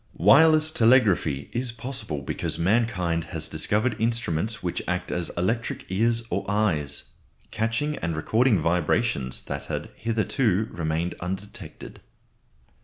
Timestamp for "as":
5.11-5.29